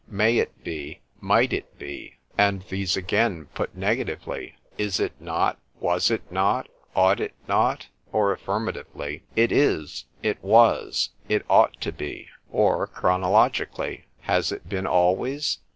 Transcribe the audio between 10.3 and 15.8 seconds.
was; It ought to be. Or chronologically,—_Has it been always?